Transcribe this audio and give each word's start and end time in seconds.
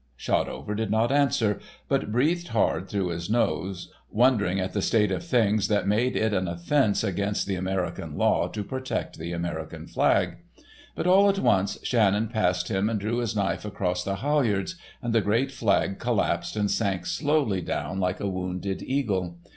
Shotover 0.17 0.75
did 0.75 0.89
not 0.89 1.11
answer, 1.11 1.59
but 1.87 2.11
breathed 2.11 2.47
hard 2.47 2.89
through 2.89 3.09
his 3.09 3.29
nose, 3.29 3.93
wondering 4.09 4.59
at 4.59 4.73
the 4.73 4.81
state 4.81 5.11
of 5.11 5.23
things 5.23 5.67
that 5.67 5.85
made 5.87 6.15
it 6.15 6.33
an 6.33 6.47
offense 6.47 7.03
against 7.03 7.45
the 7.45 7.53
American 7.53 8.17
law 8.17 8.47
to 8.47 8.63
protect 8.63 9.19
the 9.19 9.31
American 9.31 9.85
flag. 9.85 10.37
But 10.95 11.05
all 11.05 11.29
at 11.29 11.37
once 11.37 11.77
Shannon 11.83 12.29
passed 12.29 12.67
him 12.69 12.89
and 12.89 12.99
drew 12.99 13.17
his 13.17 13.35
knife 13.35 13.63
across 13.63 14.03
the 14.03 14.15
halyards, 14.15 14.75
and 15.03 15.13
the 15.13 15.21
great 15.21 15.51
flag 15.51 15.99
collapsed 15.99 16.55
and 16.55 16.71
sank 16.71 17.05
slowly 17.05 17.61
down 17.61 17.99
like 17.99 18.19
a 18.19 18.27
wounded 18.27 18.81
eagle. 18.81 19.37